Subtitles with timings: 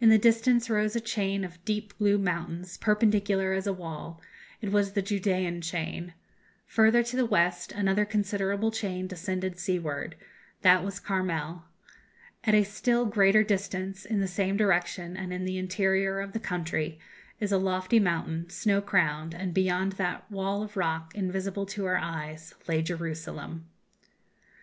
[0.00, 4.18] In the distance rose a chain of deep blue mountains, perpendicular as a wall;
[4.62, 6.14] it was the Judæan chain.
[6.66, 10.16] Further to the west, another considerable chain descended seaward;
[10.62, 11.66] that was Carmel.
[12.44, 16.40] At a still greater distance, in the same direction, and in the interior of the
[16.40, 16.98] country,
[17.38, 21.98] is a lofty mountain, snow crowned, and, beyond that wall of rock, invisible to our
[21.98, 23.66] eyes, lay Jerusalem!"